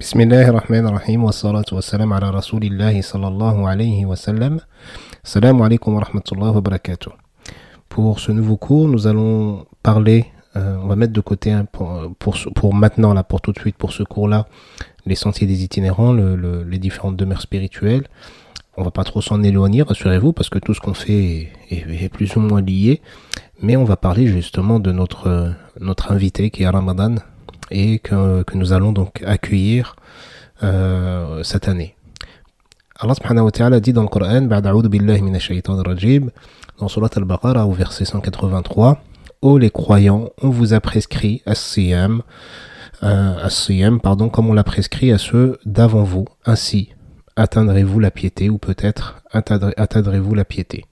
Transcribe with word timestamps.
بسم 0.00 0.20
الله 0.20 0.48
الرحمن 0.48 0.86
الرحيم 0.86 1.24
والصلاة 1.24 1.64
والسلام 1.72 2.12
على 2.12 2.30
رسول 2.30 2.62
الله 2.62 3.02
صلى 3.02 3.28
الله 3.28 3.68
عليه 3.68 4.06
وسلم 4.06 4.60
السلام 5.24 5.62
عليكم 5.62 5.94
ورحمة 5.94 6.22
الله 6.32 6.50
وبركاته 6.50 7.12
Pour 7.88 8.20
ce 8.20 8.30
nouveau 8.32 8.56
cours, 8.56 8.88
nous 8.88 9.06
allons 9.06 9.66
parler, 9.82 10.26
euh, 10.56 10.76
on 10.82 10.86
va 10.86 10.96
mettre 10.96 11.12
de 11.12 11.20
côté 11.20 11.50
hein, 11.50 11.66
pour, 11.72 12.12
pour, 12.18 12.36
pour, 12.54 12.74
maintenant, 12.74 13.12
là, 13.14 13.24
pour 13.24 13.40
tout 13.40 13.52
de 13.52 13.58
suite, 13.58 13.76
pour 13.76 13.92
ce 13.92 14.04
cours-là, 14.04 14.46
les 15.06 15.16
sentiers 15.16 15.46
des 15.46 15.64
itinérants, 15.64 16.12
le, 16.12 16.36
le, 16.36 16.62
les 16.62 16.78
différentes 16.78 17.16
demeures 17.16 17.40
spirituelles. 17.42 18.06
On 18.76 18.84
va 18.84 18.92
pas 18.92 19.04
trop 19.04 19.20
s'en 19.20 19.42
éloigner, 19.42 19.82
rassurez-vous, 19.82 20.32
parce 20.32 20.48
que 20.48 20.58
tout 20.58 20.72
ce 20.72 20.80
qu'on 20.80 20.94
fait 20.94 21.12
est, 21.12 21.52
est, 21.70 22.04
est, 22.04 22.08
plus 22.08 22.36
ou 22.36 22.40
moins 22.40 22.62
lié. 22.62 23.02
Mais 23.60 23.76
on 23.76 23.84
va 23.84 23.96
parler 23.96 24.26
justement 24.28 24.78
de 24.78 24.92
notre, 24.92 25.52
notre 25.80 26.12
invité 26.12 26.50
qui 26.50 26.62
est 26.62 26.68
Ramadan, 26.68 27.16
et 27.71 27.99
que, 27.99 28.43
que 28.43 28.57
nous 28.57 28.73
allons 28.73 28.91
donc 28.91 29.23
accueillir 29.25 29.95
euh, 30.63 31.43
cette 31.43 31.67
année. 31.67 31.95
Allah 32.97 33.13
subhanahu 33.13 33.45
wa 33.45 33.51
ta'ala 33.51 33.79
dit 33.79 33.91
dans 33.91 34.03
le 34.03 34.07
Coran, 34.07 34.41
dans 36.79 36.87
Surat 36.87 37.09
al-Baqarah 37.15 37.65
au 37.65 37.71
verset 37.73 38.05
183, 38.05 39.01
Ô 39.41 39.57
les 39.57 39.69
croyants, 39.69 40.29
on 40.41 40.49
vous 40.49 40.73
a 40.73 40.79
prescrit 40.79 41.41
as-siyam, 41.45 42.21
euh, 43.03 43.45
as 43.45 43.69
pardon, 44.01 44.29
comme 44.29 44.49
on 44.49 44.53
l'a 44.53 44.63
prescrit 44.63 45.11
à 45.11 45.17
ceux 45.17 45.59
d'avant 45.65 46.03
vous. 46.03 46.25
Ainsi, 46.45 46.89
atteindrez-vous 47.35 47.99
la 47.99 48.11
piété, 48.11 48.49
ou 48.49 48.57
peut-être 48.57 49.21
atteindrez-vous 49.33 50.33
la 50.33 50.45
piété. 50.45 50.85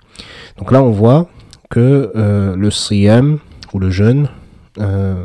Donc 0.58 0.72
là, 0.72 0.84
on 0.84 0.92
voit 0.92 1.30
que 1.70 2.12
euh, 2.16 2.56
le 2.56 2.70
siyam, 2.70 3.40
ou 3.74 3.80
le 3.80 3.90
jeûne, 3.90 4.28
euh, 4.80 5.24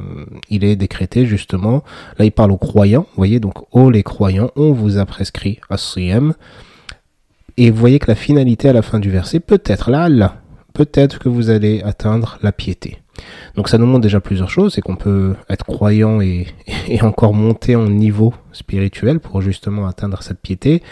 il 0.51 0.65
est 0.65 0.77
décrété 0.77 1.27
justement, 1.27 1.83
là 2.19 2.25
il 2.25 2.33
parle 2.33 2.52
aux 2.52 2.59
croyants, 2.59 3.02
vous 3.11 3.16
voyez, 3.16 3.41
donc 3.41 3.55
oh 3.73 3.91
les 3.91 4.02
croyants, 4.02 4.51
on 4.57 4.73
vous 4.73 4.98
a 4.98 5.07
prescrit 5.07 5.61
as-siyam, 5.71 6.34
et 7.57 7.71
vous 7.71 7.79
voyez 7.79 7.99
que 7.99 8.10
la 8.10 8.15
finalité 8.15 8.68
à 8.68 8.73
la 8.73 8.82
fin 8.82 9.01
du 9.01 9.10
verset, 9.10 9.40
peut-être 9.40 9.90
là, 9.90 10.09
là, 10.09 10.40
peut-être 10.74 11.18
que 11.18 11.29
vous 11.29 11.51
allez 11.51 11.82
atteindre 11.82 12.38
la 12.43 12.52
piété. 12.52 12.99
Donc 13.57 13.68
ça 13.68 13.79
nous 13.79 13.87
montre 13.87 14.02
déjà 14.02 14.21
plusieurs 14.21 14.51
choses, 14.51 14.74
c'est 14.74 14.80
qu'on 14.80 14.96
peut 14.96 15.35
être 15.49 15.65
croyant 15.65 16.21
et, 16.21 16.46
encore 17.01 17.35
monter 17.35 17.74
en 17.74 17.88
niveau 17.88 18.33
spirituel 18.52 19.18
pour 19.21 19.40
justement 19.40 19.87
atteindre 19.87 20.23
cette 20.23 20.40
piété, 20.40 20.83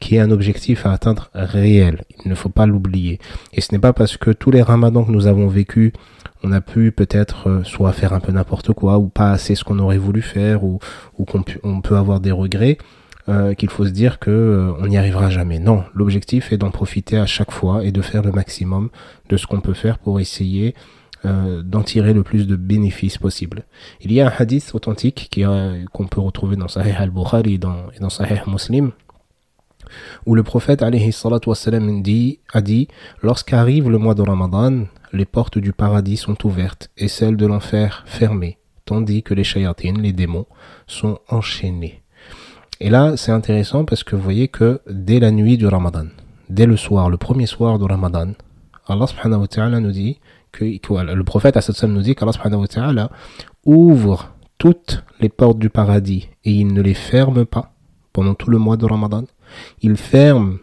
qui 0.00 0.16
est 0.16 0.20
un 0.20 0.30
objectif 0.30 0.86
à 0.86 0.92
atteindre 0.92 1.30
réel. 1.34 2.02
Il 2.24 2.28
ne 2.28 2.34
faut 2.34 2.48
pas 2.48 2.66
l'oublier. 2.66 3.20
Et 3.52 3.60
ce 3.60 3.72
n'est 3.72 3.78
pas 3.78 3.92
parce 3.92 4.16
que 4.16 4.30
tous 4.30 4.50
les 4.50 4.62
ramadans 4.62 5.04
que 5.04 5.12
nous 5.12 5.26
avons 5.26 5.48
vécus 5.48 5.92
on 6.46 6.52
a 6.52 6.60
pu 6.60 6.92
peut-être 6.92 7.48
euh, 7.48 7.64
soit 7.64 7.92
faire 7.92 8.12
un 8.12 8.20
peu 8.20 8.30
n'importe 8.30 8.74
quoi 8.74 8.98
ou 8.98 9.08
pas 9.08 9.30
assez 9.30 9.54
ce 9.54 9.64
qu'on 9.64 9.78
aurait 9.78 9.96
voulu 9.96 10.20
faire 10.20 10.62
ou, 10.62 10.78
ou 11.18 11.24
qu'on 11.24 11.42
on 11.62 11.80
peut 11.80 11.96
avoir 11.96 12.20
des 12.20 12.32
regrets 12.32 12.76
euh, 13.30 13.54
qu'il 13.54 13.70
faut 13.70 13.86
se 13.86 13.90
dire 13.90 14.18
que 14.18 14.30
euh, 14.30 14.72
on 14.80 14.86
n'y 14.86 14.98
arrivera 14.98 15.30
jamais. 15.30 15.58
Non, 15.58 15.84
l'objectif 15.94 16.52
est 16.52 16.58
d'en 16.58 16.70
profiter 16.70 17.16
à 17.16 17.24
chaque 17.24 17.52
fois 17.52 17.82
et 17.82 17.90
de 17.90 18.02
faire 18.02 18.22
le 18.22 18.32
maximum 18.32 18.90
de 19.30 19.38
ce 19.38 19.46
qu'on 19.46 19.62
peut 19.62 19.72
faire 19.72 19.96
pour 19.96 20.20
essayer 20.20 20.74
euh, 21.24 21.62
d'en 21.62 21.80
tirer 21.80 22.12
le 22.12 22.22
plus 22.22 22.46
de 22.46 22.54
bénéfices 22.54 23.16
possible. 23.16 23.64
Il 24.02 24.12
y 24.12 24.20
a 24.20 24.26
un 24.26 24.32
hadith 24.38 24.72
authentique 24.74 25.28
qui 25.30 25.42
qu'on 25.94 26.06
peut 26.06 26.20
retrouver 26.20 26.56
dans 26.56 26.68
Sahih 26.68 26.92
al-Bukhari 26.92 27.54
et 27.54 27.58
dans, 27.58 27.86
et 27.96 28.00
dans 28.00 28.10
Sahih 28.10 28.42
Muslim 28.46 28.90
où 30.26 30.34
le 30.34 30.42
prophète 30.42 30.82
a 30.82 30.90
dit 32.60 32.88
lorsqu'arrive 33.22 33.90
le 33.90 33.98
mois 33.98 34.14
de 34.14 34.22
Ramadan 34.22 34.84
les 35.14 35.24
portes 35.24 35.58
du 35.58 35.72
paradis 35.72 36.16
sont 36.16 36.44
ouvertes 36.44 36.90
et 36.96 37.08
celles 37.08 37.36
de 37.36 37.46
l'enfer 37.46 38.02
fermées, 38.06 38.58
tandis 38.84 39.22
que 39.22 39.32
les 39.32 39.44
shayatines, 39.44 40.00
les 40.00 40.12
démons, 40.12 40.46
sont 40.86 41.18
enchaînés. 41.28 42.02
Et 42.80 42.90
là, 42.90 43.16
c'est 43.16 43.30
intéressant 43.30 43.84
parce 43.84 44.02
que 44.02 44.16
vous 44.16 44.22
voyez 44.22 44.48
que 44.48 44.80
dès 44.90 45.20
la 45.20 45.30
nuit 45.30 45.56
du 45.56 45.66
Ramadan, 45.66 46.06
dès 46.50 46.66
le 46.66 46.76
soir, 46.76 47.08
le 47.08 47.16
premier 47.16 47.46
soir 47.46 47.78
du 47.78 47.84
Ramadan, 47.84 48.32
Allah 48.88 49.06
subhanahu 49.06 49.46
wa 49.56 49.80
nous 49.80 49.92
dit 49.92 50.18
que, 50.50 50.64
le 50.64 51.22
prophète 51.22 51.56
nous 51.84 52.02
dit 52.02 52.14
qu'Allah 52.14 52.32
subhanahu 52.32 52.66
ouvre 53.64 54.34
toutes 54.58 55.04
les 55.20 55.28
portes 55.28 55.58
du 55.58 55.70
paradis 55.70 56.28
et 56.44 56.52
il 56.52 56.72
ne 56.74 56.82
les 56.82 56.94
ferme 56.94 57.46
pas 57.46 57.72
pendant 58.12 58.34
tout 58.34 58.50
le 58.50 58.58
mois 58.58 58.76
de 58.76 58.86
Ramadan. 58.86 59.24
Il 59.82 59.96
ferme 59.96 60.58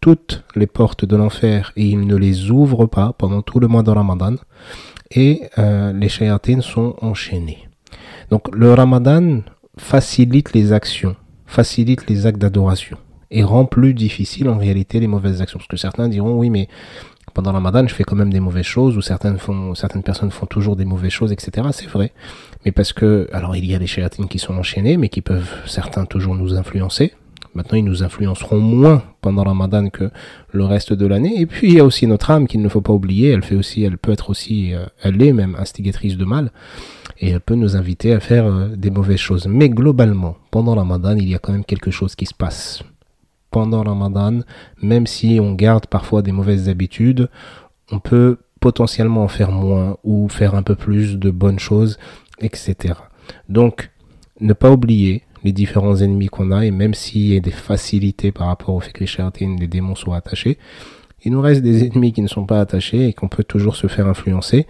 toutes 0.00 0.44
les 0.54 0.68
portes 0.68 1.04
de 1.04 1.16
l'enfer 1.16 1.72
et 1.76 1.84
il 1.84 2.06
ne 2.06 2.14
les 2.14 2.50
ouvre 2.52 2.86
pas 2.86 3.12
pendant 3.18 3.42
tout 3.42 3.58
le 3.58 3.66
mois 3.66 3.82
de 3.82 3.90
Ramadan 3.90 4.36
et 5.10 5.42
euh, 5.58 5.92
les 5.92 6.08
shayatines 6.08 6.62
sont 6.62 6.94
enchaînés. 7.00 7.68
Donc 8.30 8.54
le 8.54 8.72
Ramadan 8.72 9.40
facilite 9.76 10.52
les 10.52 10.72
actions, 10.72 11.16
facilite 11.44 12.08
les 12.08 12.26
actes 12.26 12.40
d'adoration 12.40 12.98
et 13.32 13.42
rend 13.42 13.64
plus 13.64 13.94
difficile 13.94 14.48
en 14.48 14.58
réalité 14.58 15.00
les 15.00 15.08
mauvaises 15.08 15.42
actions. 15.42 15.58
Parce 15.58 15.68
que 15.68 15.76
certains 15.76 16.08
diront 16.08 16.38
oui 16.38 16.50
mais 16.50 16.68
pendant 17.34 17.50
le 17.50 17.56
Ramadan 17.56 17.86
je 17.88 17.94
fais 17.94 18.04
quand 18.04 18.14
même 18.16 18.32
des 18.32 18.38
mauvaises 18.38 18.64
choses 18.64 18.96
ou 18.96 19.02
certaines, 19.02 19.38
font, 19.38 19.74
certaines 19.74 20.04
personnes 20.04 20.30
font 20.30 20.46
toujours 20.46 20.76
des 20.76 20.84
mauvaises 20.84 21.10
choses 21.10 21.32
etc. 21.32 21.66
C'est 21.72 21.88
vrai. 21.88 22.12
Mais 22.64 22.70
parce 22.70 22.92
que 22.92 23.28
alors 23.32 23.56
il 23.56 23.64
y 23.66 23.74
a 23.74 23.78
des 23.80 23.88
shayatines 23.88 24.28
qui 24.28 24.38
sont 24.38 24.54
enchaînés 24.54 24.96
mais 24.96 25.08
qui 25.08 25.20
peuvent 25.20 25.62
certains 25.66 26.04
toujours 26.04 26.36
nous 26.36 26.54
influencer 26.54 27.12
Maintenant, 27.56 27.78
ils 27.78 27.84
nous 27.84 28.02
influenceront 28.02 28.60
moins 28.60 29.02
pendant 29.22 29.42
Ramadan 29.42 29.88
que 29.88 30.10
le 30.52 30.64
reste 30.66 30.92
de 30.92 31.06
l'année. 31.06 31.40
Et 31.40 31.46
puis, 31.46 31.68
il 31.68 31.74
y 31.76 31.80
a 31.80 31.86
aussi 31.86 32.06
notre 32.06 32.30
âme 32.30 32.46
qu'il 32.46 32.60
ne 32.60 32.68
faut 32.68 32.82
pas 32.82 32.92
oublier. 32.92 33.30
Elle 33.30 33.42
fait 33.42 33.54
aussi, 33.54 33.82
elle 33.82 33.96
peut 33.96 34.12
être 34.12 34.28
aussi, 34.28 34.74
euh, 34.74 34.84
elle 35.02 35.22
est 35.22 35.32
même 35.32 35.56
instigatrice 35.58 36.18
de 36.18 36.26
mal. 36.26 36.52
Et 37.18 37.30
elle 37.30 37.40
peut 37.40 37.54
nous 37.54 37.74
inviter 37.74 38.12
à 38.12 38.20
faire 38.20 38.44
euh, 38.44 38.68
des 38.76 38.90
mauvaises 38.90 39.20
choses. 39.20 39.46
Mais 39.46 39.70
globalement, 39.70 40.36
pendant 40.50 40.74
Ramadan, 40.74 41.16
il 41.16 41.30
y 41.30 41.34
a 41.34 41.38
quand 41.38 41.52
même 41.52 41.64
quelque 41.64 41.90
chose 41.90 42.14
qui 42.14 42.26
se 42.26 42.34
passe. 42.34 42.82
Pendant 43.50 43.82
Ramadan, 43.82 44.40
même 44.82 45.06
si 45.06 45.38
on 45.40 45.54
garde 45.54 45.86
parfois 45.86 46.20
des 46.20 46.32
mauvaises 46.32 46.68
habitudes, 46.68 47.30
on 47.90 48.00
peut 48.00 48.36
potentiellement 48.60 49.22
en 49.22 49.28
faire 49.28 49.50
moins 49.50 49.96
ou 50.04 50.28
faire 50.28 50.54
un 50.54 50.62
peu 50.62 50.74
plus 50.74 51.18
de 51.18 51.30
bonnes 51.30 51.58
choses, 51.58 51.98
etc. 52.38 52.92
Donc, 53.48 53.90
ne 54.40 54.52
pas 54.52 54.70
oublier 54.70 55.22
les 55.46 55.52
différents 55.52 55.96
ennemis 55.96 56.26
qu'on 56.26 56.50
a, 56.50 56.66
et 56.66 56.72
même 56.72 56.92
s'il 56.92 57.32
y 57.32 57.36
a 57.36 57.40
des 57.40 57.52
facilités 57.52 58.32
par 58.32 58.48
rapport 58.48 58.74
au 58.74 58.80
fait 58.80 58.92
que 58.92 59.00
les 59.00 59.06
shayatin, 59.06 59.54
les 59.60 59.68
démons 59.68 59.94
soient 59.94 60.16
attachés, 60.16 60.58
il 61.22 61.30
nous 61.30 61.40
reste 61.40 61.62
des 61.62 61.84
ennemis 61.84 62.12
qui 62.12 62.20
ne 62.20 62.26
sont 62.26 62.44
pas 62.46 62.60
attachés 62.60 63.06
et 63.06 63.12
qu'on 63.12 63.28
peut 63.28 63.44
toujours 63.44 63.76
se 63.76 63.86
faire 63.86 64.08
influencer. 64.08 64.66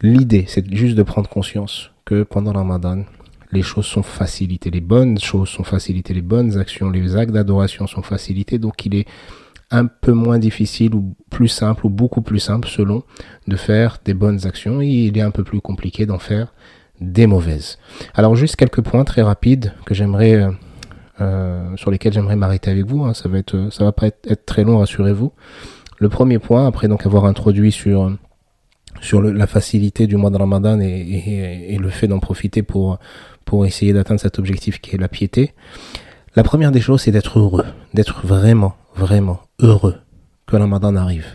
L'idée, 0.00 0.46
c'est 0.48 0.74
juste 0.74 0.96
de 0.96 1.02
prendre 1.02 1.28
conscience 1.28 1.90
que 2.06 2.22
pendant 2.22 2.52
le 2.52 2.58
Ramadan, 2.58 3.04
les 3.52 3.60
choses 3.60 3.84
sont 3.84 4.02
facilitées, 4.02 4.70
les 4.70 4.80
bonnes 4.80 5.18
choses 5.18 5.50
sont 5.50 5.64
facilitées, 5.64 6.14
les 6.14 6.22
bonnes 6.22 6.56
actions, 6.56 6.88
les 6.88 7.14
actes 7.14 7.32
d'adoration 7.32 7.86
sont 7.86 8.02
facilités, 8.02 8.58
donc 8.58 8.86
il 8.86 8.94
est 8.94 9.06
un 9.70 9.84
peu 9.84 10.12
moins 10.12 10.38
difficile 10.38 10.94
ou 10.94 11.14
plus 11.28 11.48
simple 11.48 11.84
ou 11.86 11.90
beaucoup 11.90 12.22
plus 12.22 12.38
simple 12.38 12.68
selon 12.68 13.02
de 13.46 13.56
faire 13.56 13.98
des 14.02 14.14
bonnes 14.14 14.46
actions 14.46 14.80
et 14.80 14.86
il 14.86 15.18
est 15.18 15.22
un 15.22 15.30
peu 15.30 15.44
plus 15.44 15.60
compliqué 15.60 16.06
d'en 16.06 16.18
faire 16.18 16.54
des 17.00 17.26
mauvaises. 17.26 17.78
Alors 18.14 18.36
juste 18.36 18.56
quelques 18.56 18.80
points 18.80 19.04
très 19.04 19.22
rapides 19.22 19.72
que 19.84 19.94
j'aimerais 19.94 20.34
euh, 20.34 20.50
euh, 21.20 21.76
sur 21.76 21.90
lesquels 21.90 22.12
j'aimerais 22.12 22.36
m'arrêter 22.36 22.70
avec 22.70 22.86
vous. 22.86 23.04
Hein. 23.04 23.14
Ça 23.14 23.28
va 23.28 23.38
être, 23.38 23.68
ça 23.72 23.84
va 23.84 23.92
pas 23.92 24.06
être, 24.06 24.46
très 24.46 24.64
long, 24.64 24.78
rassurez-vous. 24.78 25.32
Le 25.98 26.08
premier 26.08 26.38
point, 26.38 26.66
après 26.66 26.88
donc 26.88 27.06
avoir 27.06 27.24
introduit 27.24 27.72
sur 27.72 28.12
sur 29.02 29.20
la 29.20 29.46
facilité 29.46 30.06
du 30.06 30.16
mois 30.16 30.30
de 30.30 30.38
Ramadan 30.38 30.80
et, 30.80 31.68
et, 31.68 31.76
le 31.76 31.90
fait 31.90 32.06
d'en 32.06 32.18
profiter 32.18 32.62
pour 32.62 32.98
pour 33.44 33.66
essayer 33.66 33.92
d'atteindre 33.92 34.20
cet 34.20 34.38
objectif 34.38 34.80
qui 34.80 34.94
est 34.94 34.98
la 34.98 35.08
piété. 35.08 35.54
La 36.34 36.42
première 36.42 36.72
des 36.72 36.80
choses, 36.80 37.02
c'est 37.02 37.12
d'être 37.12 37.38
heureux, 37.38 37.64
d'être 37.94 38.26
vraiment, 38.26 38.74
vraiment 38.94 39.40
heureux 39.60 39.96
que 40.46 40.56
Ramadan 40.56 40.96
arrive. 40.96 41.26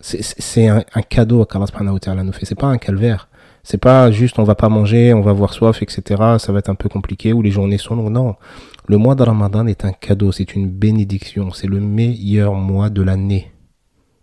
C'est 0.00 0.68
un, 0.68 0.84
un, 0.94 1.02
cadeau 1.02 1.44
qu'Allah 1.44 2.22
nous 2.22 2.32
fait. 2.32 2.44
C'est 2.44 2.54
pas 2.54 2.66
un 2.66 2.78
calvaire. 2.78 3.28
C'est 3.64 3.78
pas 3.78 4.10
juste 4.10 4.38
on 4.38 4.44
va 4.44 4.54
pas 4.54 4.68
manger, 4.68 5.14
on 5.14 5.20
va 5.20 5.30
avoir 5.30 5.52
soif, 5.52 5.82
etc. 5.82 6.02
Ça 6.38 6.52
va 6.52 6.58
être 6.58 6.68
un 6.68 6.74
peu 6.74 6.88
compliqué 6.88 7.32
ou 7.32 7.42
les 7.42 7.50
journées 7.50 7.78
sont 7.78 7.94
longues. 7.94 8.12
Non. 8.12 8.36
Le 8.88 8.96
mois 8.96 9.14
de 9.14 9.22
Ramadan 9.22 9.66
est 9.66 9.84
un 9.84 9.92
cadeau, 9.92 10.32
c'est 10.32 10.54
une 10.54 10.68
bénédiction. 10.68 11.52
C'est 11.52 11.68
le 11.68 11.80
meilleur 11.80 12.54
mois 12.54 12.90
de 12.90 13.02
l'année. 13.02 13.52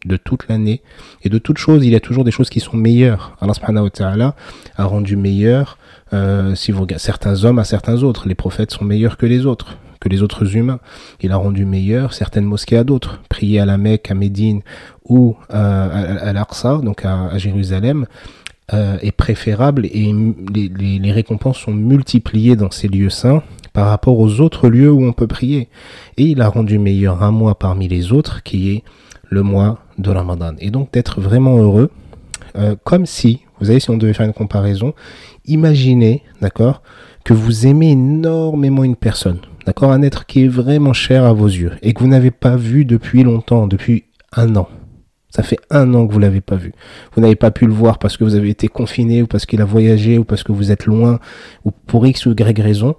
De 0.05 0.17
toute 0.17 0.47
l'année. 0.47 0.81
Et 1.23 1.29
de 1.29 1.37
toute 1.37 1.57
chose, 1.57 1.85
il 1.85 1.91
y 1.91 1.95
a 1.95 1.99
toujours 1.99 2.23
des 2.23 2.31
choses 2.31 2.49
qui 2.49 2.59
sont 2.59 2.77
meilleures. 2.77 3.35
Allah 3.41 3.53
subhanahu 3.53 3.83
wa 3.83 3.89
ta'ala 3.89 4.35
a 4.77 4.85
rendu 4.85 5.17
meilleur, 5.17 5.77
euh, 6.13 6.55
si 6.55 6.71
vous 6.71 6.81
regardez, 6.81 7.03
certains 7.03 7.43
hommes 7.43 7.59
à 7.59 7.65
certains 7.65 8.03
autres. 8.03 8.27
Les 8.27 8.35
prophètes 8.35 8.71
sont 8.71 8.85
meilleurs 8.85 9.17
que 9.17 9.25
les 9.25 9.45
autres 9.45 9.77
que 9.99 10.09
les 10.09 10.21
autres 10.23 10.55
humains. 10.55 10.79
Il 11.21 11.31
a 11.31 11.35
rendu 11.35 11.65
meilleur 11.65 12.13
certaines 12.13 12.45
mosquées 12.45 12.77
à 12.77 12.83
d'autres. 12.83 13.21
Prier 13.29 13.59
à 13.59 13.65
la 13.65 13.77
Mecque, 13.77 14.09
à 14.09 14.13
Médine 14.13 14.61
ou 15.03 15.35
euh, 15.53 16.17
à, 16.21 16.33
l'Aqsa, 16.33 16.77
donc 16.77 17.03
à, 17.03 17.25
à 17.25 17.37
Jérusalem, 17.37 18.05
est 18.71 19.11
préférable 19.11 19.85
et 19.87 20.13
les, 20.53 21.11
récompenses 21.11 21.57
sont 21.57 21.73
multipliées 21.73 22.55
dans 22.55 22.71
ces 22.71 22.87
lieux 22.87 23.09
saints 23.09 23.41
par 23.73 23.87
rapport 23.87 24.19
aux 24.19 24.39
autres 24.41 24.69
lieux 24.69 24.91
où 24.91 25.03
on 25.03 25.13
peut 25.13 25.27
prier. 25.27 25.69
Et 26.17 26.23
il 26.23 26.41
a 26.41 26.49
rendu 26.49 26.77
meilleur 26.77 27.23
un 27.23 27.31
mois 27.31 27.57
parmi 27.57 27.87
les 27.87 28.11
autres 28.11 28.43
qui 28.43 28.71
est 28.71 28.83
le 29.29 29.43
mois 29.43 29.79
de 29.97 30.09
Ramadan. 30.09 30.53
Et 30.59 30.71
donc 30.71 30.91
d'être 30.91 31.21
vraiment 31.21 31.57
heureux, 31.57 31.91
euh, 32.57 32.75
comme 32.83 33.05
si, 33.05 33.41
vous 33.59 33.67
savez, 33.67 33.79
si 33.79 33.89
on 33.89 33.97
devait 33.97 34.13
faire 34.13 34.25
une 34.25 34.33
comparaison, 34.33 34.93
imaginez, 35.45 36.23
d'accord, 36.41 36.81
que 37.23 37.33
vous 37.33 37.67
aimez 37.67 37.91
énormément 37.91 38.83
une 38.83 38.95
personne, 38.95 39.39
d'accord 39.65 39.91
Un 39.91 40.01
être 40.01 40.25
qui 40.25 40.45
est 40.45 40.47
vraiment 40.47 40.93
cher 40.93 41.25
à 41.25 41.33
vos 41.33 41.47
yeux 41.47 41.73
et 41.81 41.93
que 41.93 41.99
vous 41.99 42.09
n'avez 42.09 42.31
pas 42.31 42.55
vu 42.55 42.85
depuis 42.85 43.23
longtemps, 43.23 43.67
depuis 43.67 44.05
un 44.35 44.55
an. 44.55 44.67
Ça 45.29 45.43
fait 45.43 45.59
un 45.69 45.93
an 45.93 46.07
que 46.07 46.13
vous 46.13 46.19
l'avez 46.19 46.41
pas 46.41 46.55
vu. 46.55 46.73
Vous 47.13 47.21
n'avez 47.21 47.35
pas 47.35 47.51
pu 47.51 47.65
le 47.65 47.73
voir 47.73 47.99
parce 47.99 48.17
que 48.17 48.23
vous 48.23 48.35
avez 48.35 48.49
été 48.49 48.67
confiné 48.67 49.21
ou 49.21 49.27
parce 49.27 49.45
qu'il 49.45 49.61
a 49.61 49.65
voyagé 49.65 50.17
ou 50.17 50.23
parce 50.23 50.43
que 50.43 50.51
vous 50.51 50.71
êtes 50.71 50.85
loin 50.85 51.19
ou 51.65 51.71
pour 51.71 52.07
X 52.07 52.25
ou 52.25 52.31
Y 52.31 52.59
raison. 52.59 52.95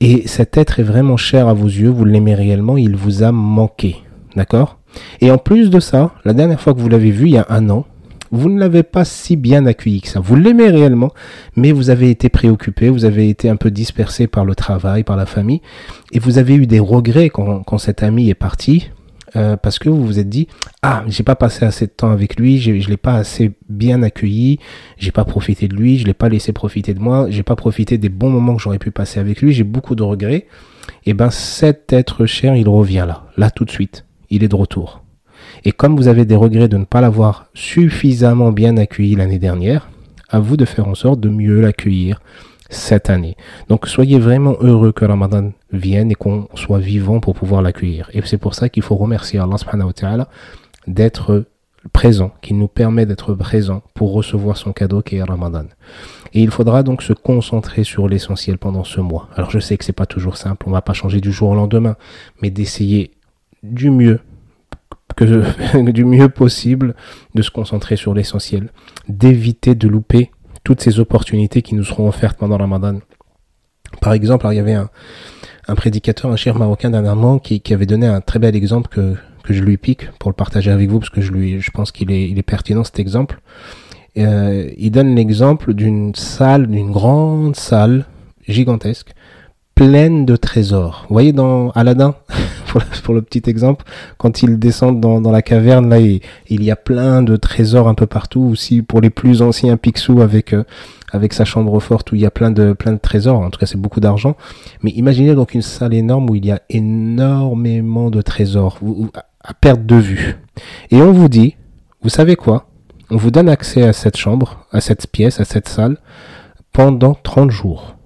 Et 0.00 0.28
cet 0.28 0.56
être 0.56 0.78
est 0.78 0.84
vraiment 0.84 1.16
cher 1.16 1.48
à 1.48 1.54
vos 1.54 1.66
yeux, 1.66 1.88
vous 1.88 2.04
l'aimez 2.04 2.34
réellement, 2.34 2.76
il 2.76 2.96
vous 2.96 3.22
a 3.22 3.32
manqué. 3.32 3.96
D'accord? 4.36 4.78
Et 5.20 5.30
en 5.30 5.38
plus 5.38 5.70
de 5.70 5.80
ça, 5.80 6.12
la 6.24 6.34
dernière 6.34 6.60
fois 6.60 6.74
que 6.74 6.80
vous 6.80 6.88
l'avez 6.88 7.10
vu, 7.10 7.26
il 7.26 7.32
y 7.32 7.38
a 7.38 7.46
un 7.48 7.70
an, 7.70 7.86
vous 8.30 8.50
ne 8.50 8.60
l'avez 8.60 8.82
pas 8.82 9.04
si 9.04 9.36
bien 9.36 9.66
accueilli 9.66 10.02
que 10.02 10.08
ça. 10.08 10.20
Vous 10.20 10.36
l'aimez 10.36 10.68
réellement, 10.68 11.12
mais 11.54 11.72
vous 11.72 11.90
avez 11.90 12.10
été 12.10 12.28
préoccupé, 12.28 12.90
vous 12.90 13.04
avez 13.04 13.28
été 13.28 13.48
un 13.48 13.56
peu 13.56 13.70
dispersé 13.70 14.26
par 14.26 14.44
le 14.44 14.54
travail, 14.54 15.04
par 15.04 15.16
la 15.16 15.26
famille, 15.26 15.62
et 16.12 16.18
vous 16.18 16.38
avez 16.38 16.54
eu 16.54 16.66
des 16.66 16.80
regrets 16.80 17.30
quand, 17.30 17.62
quand 17.62 17.78
cet 17.78 18.02
ami 18.02 18.28
est 18.28 18.34
parti, 18.34 18.90
euh, 19.36 19.56
parce 19.56 19.78
que 19.78 19.88
vous 19.88 20.04
vous 20.04 20.18
êtes 20.18 20.28
dit 20.28 20.48
ah 20.82 21.04
j'ai 21.06 21.22
pas 21.22 21.36
passé 21.36 21.64
assez 21.64 21.86
de 21.86 21.92
temps 21.92 22.10
avec 22.10 22.38
lui, 22.38 22.58
je 22.58 22.72
l'ai 22.72 22.96
pas 22.96 23.14
assez 23.14 23.52
bien 23.68 24.02
accueilli, 24.02 24.58
j'ai 24.96 25.12
pas 25.12 25.24
profité 25.24 25.68
de 25.68 25.74
lui, 25.74 25.98
je 25.98 26.06
l'ai 26.06 26.14
pas 26.14 26.28
laissé 26.28 26.52
profiter 26.52 26.94
de 26.94 27.00
moi, 27.00 27.26
j'ai 27.28 27.42
pas 27.42 27.56
profité 27.56 27.98
des 27.98 28.08
bons 28.08 28.30
moments 28.30 28.56
que 28.56 28.62
j'aurais 28.62 28.78
pu 28.78 28.90
passer 28.90 29.20
avec 29.20 29.42
lui, 29.42 29.52
j'ai 29.52 29.64
beaucoup 29.64 29.94
de 29.94 30.02
regrets. 30.02 30.46
Et 31.04 31.14
ben 31.14 31.30
cet 31.30 31.92
être 31.92 32.26
cher 32.26 32.56
il 32.56 32.68
revient 32.68 33.04
là, 33.06 33.24
là 33.36 33.50
tout 33.50 33.64
de 33.64 33.70
suite, 33.70 34.04
il 34.30 34.42
est 34.42 34.48
de 34.48 34.56
retour. 34.56 35.02
Et 35.64 35.72
comme 35.72 35.96
vous 35.96 36.08
avez 36.08 36.24
des 36.24 36.36
regrets 36.36 36.68
de 36.68 36.76
ne 36.76 36.84
pas 36.84 37.00
l'avoir 37.00 37.46
suffisamment 37.54 38.52
bien 38.52 38.76
accueilli 38.76 39.16
l'année 39.16 39.38
dernière, 39.38 39.88
à 40.28 40.38
vous 40.40 40.56
de 40.56 40.64
faire 40.64 40.88
en 40.88 40.94
sorte 40.94 41.20
de 41.20 41.28
mieux 41.28 41.60
l'accueillir 41.60 42.20
cette 42.70 43.10
année. 43.10 43.36
Donc 43.68 43.86
soyez 43.86 44.18
vraiment 44.18 44.56
heureux 44.60 44.92
que 44.92 45.04
Ramadan 45.04 45.52
vienne 45.72 46.10
et 46.10 46.14
qu'on 46.14 46.48
soit 46.54 46.78
vivant 46.78 47.20
pour 47.20 47.34
pouvoir 47.34 47.62
l'accueillir. 47.62 48.10
Et 48.12 48.22
c'est 48.24 48.38
pour 48.38 48.54
ça 48.54 48.68
qu'il 48.68 48.82
faut 48.82 48.96
remercier 48.96 49.38
Allah 49.38 49.58
subhanahu 49.58 49.88
wa 49.88 49.92
ta'ala 49.92 50.28
d'être 50.86 51.46
présent, 51.92 52.32
qui 52.42 52.54
nous 52.54 52.68
permet 52.68 53.06
d'être 53.06 53.34
présent 53.34 53.82
pour 53.94 54.12
recevoir 54.12 54.56
son 54.56 54.72
cadeau 54.72 55.02
qui 55.02 55.16
est 55.16 55.22
Ramadan. 55.22 55.66
Et 56.32 56.42
il 56.42 56.50
faudra 56.50 56.82
donc 56.82 57.02
se 57.02 57.12
concentrer 57.12 57.84
sur 57.84 58.08
l'essentiel 58.08 58.58
pendant 58.58 58.84
ce 58.84 59.00
mois. 59.00 59.28
Alors 59.34 59.50
je 59.50 59.58
sais 59.58 59.76
que 59.76 59.84
c'est 59.84 59.92
pas 59.92 60.06
toujours 60.06 60.36
simple, 60.36 60.66
on 60.68 60.72
va 60.72 60.82
pas 60.82 60.92
changer 60.92 61.20
du 61.20 61.32
jour 61.32 61.50
au 61.50 61.54
lendemain, 61.54 61.96
mais 62.42 62.50
d'essayer 62.50 63.12
du 63.62 63.90
mieux 63.90 64.20
que 65.16 65.80
du 65.90 66.04
mieux 66.04 66.28
possible 66.28 66.94
de 67.34 67.42
se 67.42 67.50
concentrer 67.50 67.96
sur 67.96 68.14
l'essentiel, 68.14 68.70
d'éviter 69.08 69.74
de 69.74 69.88
louper 69.88 70.30
toutes 70.64 70.80
ces 70.80 70.98
opportunités 70.98 71.62
qui 71.62 71.74
nous 71.74 71.84
seront 71.84 72.08
offertes 72.08 72.38
pendant 72.38 72.58
Ramadan. 72.58 72.98
Par 74.00 74.12
exemple, 74.12 74.46
il 74.50 74.56
y 74.56 74.58
avait 74.58 74.76
un, 75.68 75.74
prédicateur, 75.74 76.30
un 76.30 76.36
cher 76.36 76.56
marocain 76.56 76.90
dernièrement, 76.90 77.38
qui, 77.38 77.60
qui 77.60 77.74
avait 77.74 77.86
donné 77.86 78.06
un 78.06 78.20
très 78.20 78.38
bel 78.38 78.54
exemple 78.56 78.88
que, 78.88 79.14
que 79.44 79.54
je 79.54 79.62
lui 79.62 79.76
pique 79.76 80.10
pour 80.18 80.30
le 80.30 80.34
partager 80.34 80.70
avec 80.70 80.90
vous, 80.90 80.98
parce 80.98 81.10
que 81.10 81.20
je, 81.20 81.32
lui, 81.32 81.60
je 81.60 81.70
pense 81.70 81.92
qu'il 81.92 82.10
est, 82.10 82.28
il 82.28 82.38
est 82.38 82.42
pertinent 82.42 82.84
cet 82.84 82.98
exemple. 82.98 83.40
Euh, 84.18 84.70
il 84.76 84.90
donne 84.90 85.14
l'exemple 85.14 85.74
d'une 85.74 86.14
salle, 86.14 86.66
d'une 86.68 86.90
grande 86.90 87.54
salle 87.54 88.06
gigantesque, 88.48 89.12
pleine 89.74 90.24
de 90.24 90.36
trésors. 90.36 91.04
Vous 91.08 91.14
voyez 91.14 91.32
dans 91.32 91.70
Aladdin, 91.70 92.14
pour, 93.02 93.14
le 93.14 93.22
petit 93.22 93.42
exemple, 93.48 93.84
quand 94.18 94.42
ils 94.42 94.58
descendent 94.58 95.00
dans, 95.00 95.30
la 95.30 95.42
caverne, 95.42 95.88
là, 95.88 95.98
il, 95.98 96.20
y 96.48 96.70
a 96.70 96.76
plein 96.76 97.22
de 97.22 97.36
trésors 97.36 97.88
un 97.88 97.94
peu 97.94 98.06
partout. 98.06 98.42
Aussi 98.42 98.82
pour 98.82 99.00
les 99.00 99.10
plus 99.10 99.42
anciens 99.42 99.76
Picsou 99.76 100.20
avec 100.20 100.52
euh, 100.52 100.64
avec 101.12 101.32
sa 101.32 101.44
chambre 101.44 101.78
forte 101.80 102.12
où 102.12 102.14
il 102.16 102.20
y 102.20 102.26
a 102.26 102.30
plein 102.30 102.50
de 102.50 102.72
plein 102.72 102.92
de 102.92 102.98
trésors. 102.98 103.40
En 103.40 103.50
tout 103.50 103.58
cas, 103.58 103.66
c'est 103.66 103.80
beaucoup 103.80 104.00
d'argent. 104.00 104.36
Mais 104.82 104.90
imaginez 104.92 105.34
donc 105.34 105.54
une 105.54 105.62
salle 105.62 105.94
énorme 105.94 106.28
où 106.30 106.34
il 106.34 106.44
y 106.44 106.52
a 106.52 106.60
énormément 106.68 108.10
de 108.10 108.22
trésors 108.22 108.80
à 109.40 109.54
perte 109.54 109.86
de 109.86 109.96
vue. 109.96 110.36
Et 110.90 111.00
on 111.00 111.12
vous 111.12 111.28
dit, 111.28 111.56
vous 112.02 112.08
savez 112.08 112.36
quoi? 112.36 112.68
On 113.10 113.16
vous 113.16 113.30
donne 113.30 113.48
accès 113.48 113.84
à 113.84 113.92
cette 113.92 114.16
chambre, 114.16 114.66
à 114.72 114.80
cette 114.80 115.06
pièce, 115.06 115.40
à 115.40 115.44
cette 115.44 115.68
salle 115.68 115.98
pendant 116.72 117.14
30 117.14 117.50
jours. 117.50 117.96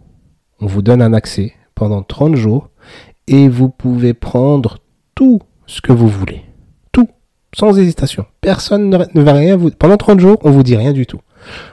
On 0.60 0.66
vous 0.66 0.82
donne 0.82 1.02
un 1.02 1.12
accès 1.12 1.54
pendant 1.74 2.02
30 2.02 2.36
jours 2.36 2.69
et 3.30 3.48
vous 3.48 3.68
pouvez 3.68 4.12
prendre 4.12 4.78
tout 5.14 5.40
ce 5.66 5.80
que 5.80 5.92
vous 5.92 6.08
voulez. 6.08 6.42
Tout. 6.92 7.08
Sans 7.54 7.78
hésitation. 7.78 8.26
Personne 8.40 8.90
ne 8.90 9.22
va 9.22 9.32
rien 9.32 9.56
vous... 9.56 9.70
Pendant 9.70 9.96
30 9.96 10.18
jours, 10.18 10.36
on 10.42 10.50
vous 10.50 10.64
dit 10.64 10.76
rien 10.76 10.92
du 10.92 11.06
tout. 11.06 11.20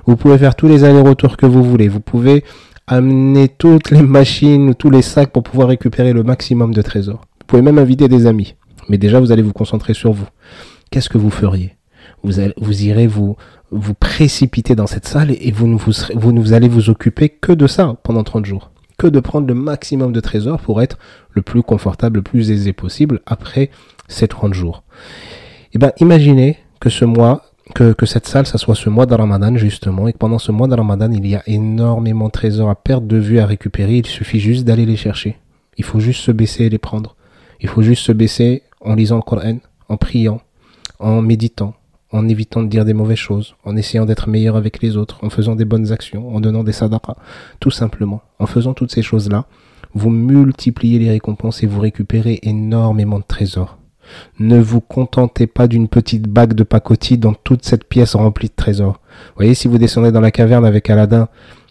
Vous 0.06 0.16
pouvez 0.16 0.38
faire 0.38 0.56
tous 0.56 0.68
les 0.68 0.84
allers-retours 0.84 1.36
que 1.36 1.48
vous 1.48 1.64
voulez. 1.64 1.88
Vous 1.88 2.00
pouvez 2.00 2.44
amener 2.86 3.50
toutes 3.50 3.90
les 3.90 4.04
machines, 4.04 4.76
tous 4.76 4.92
les 4.92 5.02
sacs 5.02 5.32
pour 5.32 5.42
pouvoir 5.44 5.70
récupérer 5.70 6.14
le 6.14 6.24
maximum 6.24 6.74
de 6.74 6.82
trésors. 6.84 7.22
Vous 7.40 7.46
pouvez 7.48 7.64
même 7.64 7.80
inviter 7.80 8.08
des 8.08 8.28
amis. 8.28 8.56
Mais 8.88 9.00
déjà, 9.00 9.20
vous 9.20 9.32
allez 9.32 9.42
vous 9.42 9.52
concentrer 9.52 9.96
sur 9.96 10.14
vous. 10.14 10.28
Qu'est-ce 10.92 11.10
que 11.10 11.18
vous 11.18 11.32
feriez? 11.32 11.76
Vous, 12.24 12.40
allez, 12.40 12.54
vous 12.58 12.84
irez 12.84 13.08
vous, 13.08 13.36
vous 13.72 13.96
précipiter 13.96 14.76
dans 14.76 14.88
cette 14.88 15.08
salle 15.08 15.32
et 15.32 15.52
vous 15.52 15.68
ne 15.68 15.76
vous, 15.76 15.92
vous 16.14 16.32
vous 16.32 16.54
allez 16.54 16.70
vous 16.70 16.92
occuper 16.92 17.30
que 17.30 17.52
de 17.52 17.66
ça 17.66 17.96
pendant 18.04 18.24
30 18.24 18.46
jours 18.46 18.72
que 18.98 19.08
de 19.08 19.20
prendre 19.20 19.48
le 19.48 19.54
maximum 19.54 20.12
de 20.12 20.20
trésors 20.20 20.60
pour 20.60 20.82
être 20.82 20.98
le 21.32 21.42
plus 21.42 21.64
confortable, 21.64 22.18
le 22.18 22.24
plus 22.24 22.52
aisé 22.52 22.74
possible 22.74 23.22
après 23.26 23.70
ces 24.08 24.28
30 24.28 24.54
jours. 24.54 24.84
Et 25.68 25.70
eh 25.74 25.78
ben, 25.80 25.92
imaginez 26.00 26.58
que 26.80 26.90
ce 26.90 27.06
mois, 27.06 27.44
que, 27.76 27.94
que 27.94 28.06
cette 28.06 28.28
salle, 28.28 28.48
ça 28.48 28.58
soit 28.58 28.76
ce 28.76 28.90
mois 28.90 29.06
de 29.06 29.14
Ramadan 29.14 29.56
justement, 29.58 30.08
et 30.08 30.14
que 30.14 30.18
pendant 30.18 30.40
ce 30.40 30.52
mois 30.52 30.68
de 30.68 30.76
Ramadan, 30.76 31.12
il 31.12 31.28
y 31.28 31.36
a 31.36 31.44
énormément 31.46 32.28
de 32.28 32.32
trésors 32.32 32.70
à 32.70 32.76
perdre 32.76 33.08
de 33.08 33.18
vue, 33.18 33.40
à 33.40 33.46
récupérer. 33.46 33.98
Il 33.98 34.06
suffit 34.06 34.40
juste 34.40 34.66
d'aller 34.66 34.86
les 34.86 34.96
chercher. 34.96 35.38
Il 35.78 35.84
faut 35.84 36.00
juste 36.00 36.22
se 36.22 36.32
baisser 36.32 36.66
et 36.66 36.70
les 36.70 36.78
prendre. 36.78 37.16
Il 37.60 37.70
faut 37.70 37.82
juste 37.82 38.04
se 38.04 38.12
baisser 38.12 38.64
en 38.82 38.96
lisant 38.96 39.18
le 39.18 39.22
Coran, 39.22 39.58
en 39.90 39.98
priant, 39.98 40.42
en 41.00 41.22
méditant, 41.22 41.74
en 42.18 42.28
évitant 42.28 42.62
de 42.62 42.68
dire 42.68 42.86
des 42.86 42.94
mauvaises 42.94 43.18
choses, 43.18 43.56
en 43.64 43.76
essayant 43.76 44.06
d'être 44.06 44.30
meilleur 44.30 44.56
avec 44.56 44.82
les 44.82 44.98
autres, 44.98 45.20
en 45.24 45.30
faisant 45.30 45.56
des 45.56 45.66
bonnes 45.66 45.92
actions, 45.92 46.36
en 46.36 46.40
donnant 46.40 46.64
des 46.64 46.72
sadaqas, 46.72 47.16
tout 47.60 47.72
simplement. 47.72 48.22
En 48.40 48.46
faisant 48.46 48.74
toutes 48.74 48.92
ces 48.92 49.02
choses-là, 49.02 49.46
vous 49.94 50.10
multipliez 50.10 51.00
les 51.00 51.10
récompenses 51.10 51.64
et 51.64 51.68
vous 51.68 51.80
récupérez 51.80 52.40
énormément 52.44 53.20
de 53.20 53.26
trésors. 53.28 53.78
Ne 54.40 54.60
vous 54.60 54.82
contentez 54.82 55.48
pas 55.48 55.68
d'une 55.68 55.88
petite 55.88 56.28
bague 56.28 56.54
de 56.54 56.64
pacotille 56.64 57.18
dans 57.18 57.34
toute 57.34 57.66
cette 57.66 57.84
pièce 57.84 58.16
remplie 58.16 58.48
de 58.48 58.54
trésors. 58.56 59.00
Vous 59.10 59.38
voyez, 59.38 59.54
si 59.54 59.68
vous 59.68 59.78
descendez 59.78 60.12
dans 60.12 60.22
la 60.22 60.32
caverne 60.32 60.66
avec 60.66 60.90
Aladdin 60.90 61.28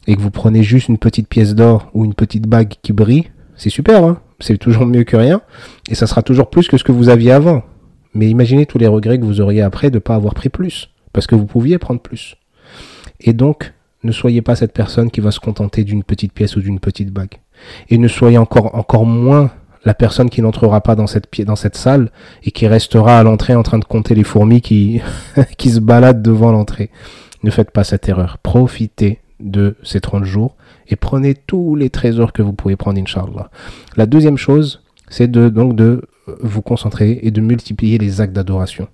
et 0.07 0.17
que 0.17 0.21
vous 0.21 0.31
prenez 0.31 0.63
juste 0.63 0.89
une 0.89 0.99
petite 0.99 1.29
pièce 1.29 1.55
d'or 1.55 1.91
ou 1.95 2.05
une 2.05 2.15
petite 2.15 2.47
bague 2.47 2.75
qui 2.83 2.93
brille, 2.93 3.31
c'est 3.57 3.71
super, 3.71 4.05
hein 4.05 4.21
c'est 4.41 4.59
toujours 4.59 4.87
mieux 4.87 5.05
que 5.05 5.17
rien, 5.17 5.41
et 5.89 5.95
ça 5.95 6.07
sera 6.07 6.23
toujours 6.23 6.51
plus 6.51 6.69
que 6.69 6.77
ce 6.77 6.85
que 6.85 6.93
vous 6.93 7.09
aviez 7.09 7.33
avant. 7.33 7.63
Mais 8.17 8.31
imaginez 8.31 8.65
tous 8.65 8.79
les 8.79 8.87
regrets 8.87 9.19
que 9.19 9.25
vous 9.27 9.43
auriez 9.43 9.61
après 9.61 9.91
de 9.91 9.97
ne 9.97 10.01
pas 10.01 10.15
avoir 10.15 10.33
pris 10.33 10.49
plus, 10.49 10.89
parce 11.13 11.27
que 11.27 11.35
vous 11.35 11.45
pouviez 11.45 11.77
prendre 11.77 12.01
plus. 12.01 12.37
Et 13.21 13.35
donc, 13.35 13.75
ne 14.05 14.11
soyez 14.11 14.41
pas 14.41 14.57
cette 14.57 14.73
personne 14.73 15.11
qui 15.11 15.21
va 15.21 15.31
se 15.31 15.39
contenter 15.39 15.85
d'une 15.85 16.03
petite 16.03 16.33
pièce 16.33 16.57
ou 16.57 16.63
d'une 16.63 16.81
petite 16.81 17.13
bague. 17.13 17.35
Et 17.91 17.99
ne 17.99 18.09
soyez 18.09 18.39
encore, 18.39 19.05
moins 19.05 19.51
la 19.85 19.93
personne 19.93 20.31
qui 20.31 20.41
n'entrera 20.41 20.81
pas 20.81 20.95
dans 20.95 21.07
cette, 21.07 21.77
salle 21.77 22.11
et 22.43 22.53
qui 22.53 22.67
restera 22.67 23.19
à 23.19 23.23
l'entrée 23.23 23.55
en 23.55 23.63
train 23.63 23.79
de 23.79 23.85
compter 23.85 24.15
les 24.15 24.25
fourmis 24.25 24.63
qui, 24.63 25.03
se 25.59 25.79
baladent 25.79 26.23
devant 26.23 26.53
l'entrée. 26.53 26.89
Ne 27.43 27.51
faites 27.51 27.71
pas 27.71 27.85
cette 27.85 28.09
erreur. 28.09 28.39
Profitez 28.39 29.21
de 29.41 29.77
ces 29.83 30.01
30 30.01 30.25
jours 30.25 30.57
et 30.89 30.97
prenez 30.97 31.35
tous 31.35 31.77
les 31.77 31.91
trésors 31.91 32.33
que 32.33 32.41
vous 32.41 32.55
pouvez 32.55 32.77
prendre, 32.77 32.99
Inch'Allah. 32.99 33.51
La 33.95 34.07
deuxième 34.07 34.39
chose, 34.39 34.83
c'est 35.11 35.31
donc 35.31 35.77
de 35.77 36.01
vous 36.41 36.63
concentrer 36.63 37.21
et 37.23 37.31
de 37.31 37.41
multiplier 37.41 37.99
les 37.99 38.21
actes 38.21 38.33
d'adoration. 38.33 38.89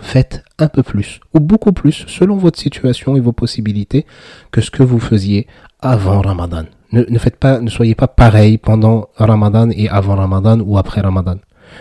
Faites 0.00 0.42
un 0.58 0.68
peu 0.68 0.82
plus, 0.82 1.20
ou 1.34 1.40
beaucoup 1.40 1.72
plus, 1.72 2.04
selon 2.08 2.36
votre 2.36 2.58
situation 2.58 3.14
et 3.14 3.20
vos 3.20 3.32
possibilités, 3.32 4.06
que 4.50 4.60
ce 4.60 4.70
que 4.70 4.82
vous 4.82 4.98
faisiez 4.98 5.46
avant 5.80 6.20
Ramadan. 6.22 6.64
Ne, 6.92 7.18
faites 7.18 7.36
pas, 7.36 7.60
ne 7.60 7.70
soyez 7.70 7.94
pas 7.94 8.06
pareil 8.06 8.58
pendant 8.58 9.08
Ramadan 9.16 9.70
et 9.70 9.88
avant 9.88 10.16
Ramadan 10.16 10.60
ou 10.60 10.78
après 10.78 11.00
Ramadan. 11.00 11.36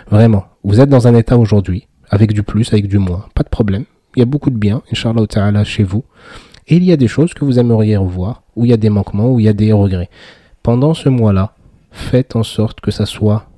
Vraiment, 0.10 0.46
vous 0.64 0.80
êtes 0.80 0.90
dans 0.90 1.08
un 1.08 1.16
état 1.16 1.38
aujourd'hui, 1.38 1.88
avec 2.10 2.34
du 2.34 2.44
plus, 2.44 2.72
avec 2.72 2.88
du 2.88 2.98
moins, 2.98 3.26
pas 3.34 3.44
de 3.44 3.50
problème. 3.50 3.86
Il 4.16 4.20
y 4.20 4.24
a 4.24 4.26
beaucoup 4.26 4.50
de 4.50 4.58
bien, 4.58 4.82
Inch'Allah 4.92 5.26
Ta'ala, 5.28 5.64
chez 5.64 5.84
vous. 5.84 6.04
Et 6.68 6.76
il 6.76 6.84
y 6.84 6.92
a 6.92 6.98
des 6.98 7.08
choses 7.08 7.34
que 7.34 7.46
vous 7.46 7.60
aimeriez 7.60 7.98
revoir, 7.98 8.44
où 8.56 8.66
il 8.66 8.72
y 8.72 8.74
a 8.74 8.78
des 8.78 8.90
manquements, 8.90 9.32
où 9.32 9.40
il 9.40 9.46
y 9.46 9.50
a 9.50 9.54
des 9.54 9.72
regrets. 9.72 10.10
Pendant 10.64 10.94
ce 10.94 11.10
mois-là, 11.10 11.56
faites 11.92 12.36
en 12.36 12.44
sorte 12.44 12.82
que 12.82 12.92
ça 12.92 13.06
soit 13.06 13.51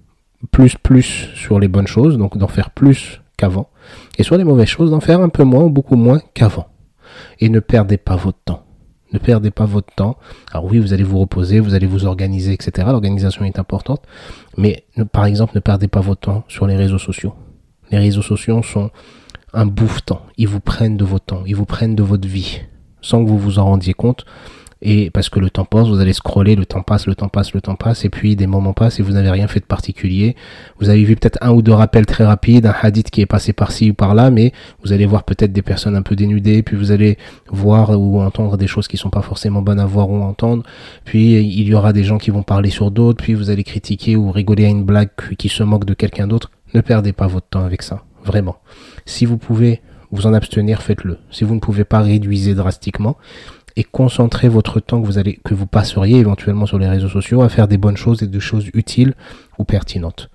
plus 0.51 0.75
plus 0.75 1.29
sur 1.35 1.59
les 1.59 1.67
bonnes 1.67 1.88
choses, 1.88 2.17
donc 2.17 2.38
d'en 2.38 2.47
faire 2.47 2.71
plus 2.71 3.21
qu'avant, 3.38 3.69
et 4.17 4.23
sur 4.23 4.38
les 4.38 4.43
mauvaises 4.43 4.67
choses, 4.67 4.91
d'en 4.91 5.00
faire 5.00 5.21
un 5.21 5.29
peu 5.29 5.43
moins 5.43 5.63
ou 5.63 5.69
beaucoup 5.69 5.95
moins 5.95 6.19
qu'avant. 6.33 6.67
Et 7.39 7.50
ne 7.50 7.59
perdez 7.59 7.97
pas 7.97 8.15
votre 8.15 8.39
temps. 8.45 8.63
Ne 9.12 9.19
perdez 9.19 9.51
pas 9.51 9.65
votre 9.65 9.93
temps. 9.93 10.17
Alors 10.51 10.65
oui, 10.65 10.79
vous 10.79 10.91
allez 10.91 11.03
vous 11.03 11.19
reposer, 11.19 11.59
vous 11.59 11.75
allez 11.75 11.85
vous 11.85 12.05
organiser, 12.05 12.51
etc. 12.51 12.88
L'organisation 12.89 13.45
est 13.45 13.59
importante. 13.59 14.01
Mais 14.57 14.85
par 15.12 15.25
exemple, 15.25 15.53
ne 15.53 15.59
perdez 15.59 15.88
pas 15.88 16.01
votre 16.01 16.21
temps 16.21 16.43
sur 16.47 16.65
les 16.65 16.75
réseaux 16.75 16.97
sociaux. 16.97 17.33
Les 17.91 18.00
réseaux 18.00 18.23
sociaux 18.23 18.63
sont 18.63 18.89
un 19.53 19.67
bouffe-temps. 19.67 20.23
Ils 20.38 20.47
vous 20.47 20.59
prennent 20.59 20.97
de 20.97 21.05
votre 21.05 21.25
temps, 21.25 21.43
ils 21.45 21.55
vous 21.55 21.65
prennent 21.65 21.95
de 21.95 22.01
votre 22.01 22.27
vie, 22.27 22.62
sans 23.01 23.23
que 23.23 23.29
vous 23.29 23.38
vous 23.38 23.59
en 23.59 23.65
rendiez 23.65 23.93
compte. 23.93 24.25
Et 24.86 25.10
parce 25.12 25.30
que 25.30 25.40
le 25.40 25.50
temps 25.50 25.63
passe, 25.63 25.88
vous 25.88 26.02
allez 26.02 26.12
scroller, 26.12 26.56
le 26.56 26.66
temps 26.66 26.82
passe, 26.82 27.08
le 27.08 27.16
temps 27.16 27.30
passe, 27.30 27.54
le 27.54 27.62
temps 27.62 27.75
passe, 27.75 28.04
et 28.04 28.10
puis 28.10 28.36
des 28.36 28.48
moments 28.48 28.74
passent 28.74 29.00
et 29.00 29.04
vous 29.04 29.13
n'avez 29.13 29.32
rien 29.32 29.48
fait 29.48 29.62
de 29.62 29.66
particulier. 29.66 30.36
Vous 30.80 30.90
avez 30.90 31.06
vu 31.06 31.16
peut-être 31.16 31.38
un 31.40 31.52
ou 31.52 31.62
deux 31.62 31.72
rappels 31.72 32.06
très 32.06 32.25
rapides, 32.25 32.66
un 32.66 32.75
hadith 32.82 33.10
qui 33.10 33.22
est 33.22 33.25
passé 33.25 33.54
par-ci 33.54 33.92
ou 33.92 33.94
par-là, 33.94 34.30
mais 34.30 34.52
vous 34.84 34.92
allez 34.92 35.06
voir 35.06 35.24
peut-être 35.24 35.54
des 35.54 35.62
personnes 35.62 35.96
un 35.96 36.02
peu 36.02 36.18
dénudées, 36.18 36.63
puis 36.63 36.75
vous 36.75 36.92
allez 36.92 37.18
voir 37.48 37.92
ou 37.92 38.20
entendre 38.20 38.58
des 38.58 38.68
choses 38.68 38.90
qui 38.90 38.98
sont 38.98 39.10
pas 39.10 39.22
forcément 39.22 39.62
bonnes 39.62 39.80
à 39.80 39.86
voir 39.86 40.10
ou 40.10 40.22
entendre. 40.22 40.63
Puis 41.06 41.36
il 41.36 41.66
y 41.66 41.74
aura 41.74 41.94
des 41.94 42.04
gens 42.04 42.18
qui 42.18 42.30
vont 42.30 42.44
parler 42.44 42.70
sur 42.70 42.92
d'autres, 42.92 43.24
puis 43.24 43.36
vous 43.36 43.50
allez 43.50 43.63
critiquer 43.63 44.18
ou 44.18 44.32
rigoler 44.32 44.66
à 44.66 44.70
une 44.70 44.84
blague 44.84 45.12
qui 45.38 45.48
se 45.48 45.63
moque 45.63 45.86
de 45.86 45.94
quelqu'un 45.94 46.28
d'autre. 46.28 46.52
Ne 46.74 46.82
perdez 46.82 47.13
pas 47.13 47.28
votre 47.28 47.48
temps 47.48 47.63
avec 47.63 47.84
ça, 47.84 48.04
vraiment. 48.25 48.58
Si 49.06 49.25
vous 49.25 49.38
pouvez 49.38 49.82
vous 50.12 50.28
en 50.28 50.34
abstenir, 50.34 50.82
faites-le. 50.82 51.20
Si 51.32 51.46
vous 51.46 51.56
ne 51.56 51.60
pouvez 51.60 51.86
pas, 51.86 52.02
réduisez 52.02 52.54
drastiquement 52.54 53.16
et 53.75 53.84
concentrez 53.84 54.50
votre 54.50 54.80
temps 54.80 55.01
que 55.01 55.06
vous 55.06 55.18
allez, 55.18 55.39
que 55.44 55.53
vous 55.53 55.65
passeriez 55.65 56.18
éventuellement 56.20 56.65
sur 56.65 56.77
les 56.77 56.88
réseaux 56.88 57.10
sociaux 57.10 57.42
à 57.42 57.50
faire 57.50 57.68
des 57.68 57.77
bonnes 57.77 57.98
choses 57.98 58.22
et 58.24 58.27
des 58.27 58.39
choses 58.39 58.70
utiles 58.74 59.13
ou 59.58 59.63
pertinentes. 59.63 60.30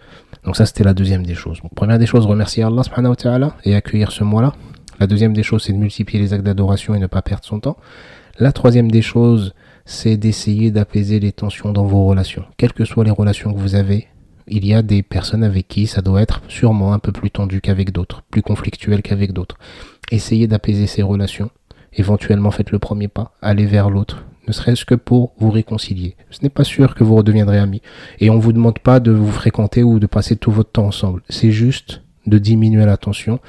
Donc 0.45 0.57
ça, 0.57 0.67
c'était 0.67 0.85
la 0.85 0.95
deuxième 0.95 1.25
des 1.25 1.35
choses. 1.35 1.61
première 1.75 1.99
des 1.99 2.07
choses, 2.07 2.27
remercier 2.27 2.63
Allah 2.63 2.83
subhanahu 2.83 3.11
wa 3.11 3.17
ta'ala 3.17 3.57
et 3.65 3.75
accueillir 3.75 4.13
ce 4.13 4.25
mois-là. 4.25 4.55
La 5.01 5.07
deuxième 5.07 5.33
des 5.33 5.43
choses, 5.43 5.63
c'est 5.65 5.73
de 5.73 5.79
multiplier 5.79 6.21
les 6.23 6.33
actes 6.33 6.45
d'adoration 6.45 6.95
et 6.95 6.99
ne 6.99 7.07
pas 7.07 7.23
perdre 7.23 7.45
son 7.45 7.61
temps. 7.61 7.77
La 8.39 8.53
troisième 8.53 8.91
des 8.91 9.03
choses, 9.03 9.55
c'est 9.85 10.17
d'essayer 10.17 10.71
d'apaiser 10.71 11.21
les 11.21 11.33
tensions 11.33 11.73
dans 11.73 11.85
vos 11.85 12.07
relations. 12.07 12.45
Quelles 12.57 12.73
que 12.73 12.85
soient 12.85 13.05
les 13.05 13.11
relations 13.11 13.53
que 13.53 13.59
vous 13.59 13.75
avez, 13.75 14.09
il 14.47 14.67
y 14.67 14.75
a 14.75 14.83
des 14.83 15.03
personnes 15.03 15.45
avec 15.45 15.69
qui 15.69 15.87
ça 15.87 16.03
doit 16.03 16.23
être 16.23 16.43
sûrement 16.49 16.93
un 16.93 16.99
peu 16.99 17.13
plus 17.13 17.31
tendu 17.31 17.61
qu'avec 17.61 17.93
d'autres, 17.93 18.23
plus 18.31 18.43
conflictuel 18.43 19.03
qu'avec 19.03 19.33
d'autres. 19.33 19.59
Essayez 20.11 20.47
d'apaiser 20.47 20.87
ces 20.87 21.03
relations. 21.03 21.51
Éventuellement, 21.95 22.51
faites 22.51 22.71
le 22.71 22.79
premier 22.79 23.09
pas, 23.09 23.33
allez 23.43 23.67
vers 23.67 23.91
l'autre, 23.91 24.25
ne 24.47 24.53
serait-ce 24.53 24.85
que 24.85 24.95
pour 24.95 25.33
vous 25.39 25.51
réconcilier. 25.51 26.17
Ce 26.31 26.41
n'est 26.43 26.49
pas 26.49 26.65
sûr 26.65 26.95
que 26.95 27.05
vous 27.05 27.15
redeviendrez 27.15 27.59
amis. 27.59 27.83
Et 28.19 28.31
on 28.31 28.37
ne 28.37 28.41
vous 28.41 28.53
demande 28.53 28.79
pas 28.79 29.01
de 29.01 29.11
vous 29.11 29.31
fréquenter 29.31 29.83
ou 29.83 29.99
de 29.99 30.07
passer 30.07 30.37
tout 30.37 30.51
votre 30.51 30.71
temps 30.71 30.87
ensemble. 30.87 31.23
C'est 31.29 31.53
juste 31.53 32.03
de 32.27 32.39
diminuer 32.39 32.85
la 32.85 32.97
tension 32.97 33.41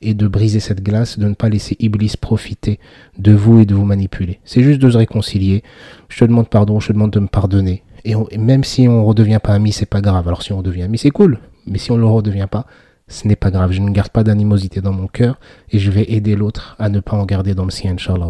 et 0.00 0.14
de 0.14 0.28
briser 0.28 0.60
cette 0.60 0.82
glace, 0.82 1.18
de 1.18 1.28
ne 1.28 1.34
pas 1.34 1.48
laisser 1.48 1.76
Iblis 1.80 2.14
profiter 2.20 2.78
de 3.18 3.32
vous 3.32 3.60
et 3.60 3.66
de 3.66 3.74
vous 3.74 3.84
manipuler. 3.84 4.40
C'est 4.44 4.62
juste 4.62 4.80
de 4.80 4.90
se 4.90 4.96
réconcilier. 4.96 5.62
Je 6.08 6.18
te 6.18 6.24
demande 6.24 6.48
pardon, 6.48 6.80
je 6.80 6.88
te 6.88 6.92
demande 6.92 7.10
de 7.10 7.20
me 7.20 7.26
pardonner. 7.26 7.82
Et, 8.04 8.14
même 8.38 8.64
si 8.64 8.86
on 8.88 9.00
ne 9.00 9.06
redevient 9.06 9.40
pas 9.42 9.54
ami, 9.54 9.72
c'est 9.72 9.86
pas 9.86 10.00
grave. 10.00 10.26
Alors 10.28 10.42
si 10.42 10.52
on 10.52 10.58
redevient 10.58 10.82
ami, 10.82 10.98
c'est 10.98 11.10
cool. 11.10 11.38
Mais 11.66 11.78
si 11.78 11.90
on 11.90 11.96
ne 11.96 12.00
le 12.00 12.06
redevient 12.06 12.46
pas, 12.50 12.66
ce 13.08 13.26
n'est 13.26 13.36
pas 13.36 13.50
grave. 13.50 13.72
Je 13.72 13.80
ne 13.80 13.90
garde 13.90 14.10
pas 14.10 14.24
d'animosité 14.24 14.80
dans 14.80 14.92
mon 14.92 15.06
cœur 15.06 15.38
et 15.70 15.78
je 15.78 15.90
vais 15.90 16.04
aider 16.12 16.36
l'autre 16.36 16.76
à 16.78 16.88
ne 16.88 17.00
pas 17.00 17.16
en 17.16 17.24
garder 17.24 17.54
dans 17.54 17.64
le 17.64 17.70
sien, 17.70 17.92
Inch'Allah. 17.92 18.28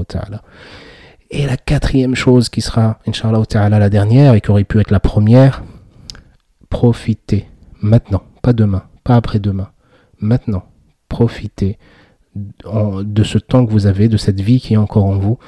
Et 1.30 1.46
la 1.46 1.56
quatrième 1.56 2.14
chose 2.14 2.48
qui 2.48 2.60
sera, 2.60 2.98
Inch'Allah 3.06 3.42
la 3.78 3.90
dernière 3.90 4.34
et 4.34 4.40
qui 4.40 4.50
aurait 4.50 4.64
pu 4.64 4.80
être 4.80 4.90
la 4.90 5.00
première, 5.00 5.62
profitez 6.70 7.46
maintenant, 7.82 8.22
pas 8.42 8.52
demain, 8.52 8.84
pas 9.04 9.16
après-demain, 9.16 9.70
maintenant, 10.20 10.64
profitez 11.08 11.78
de 12.34 13.24
ce 13.24 13.38
temps 13.38 13.66
que 13.66 13.72
vous 13.72 13.86
avez, 13.86 14.08
de 14.08 14.16
cette 14.16 14.40
vie 14.40 14.60
qui 14.60 14.74
est 14.74 14.78
encore 14.78 15.04
en 15.04 15.18
vous, 15.18 15.38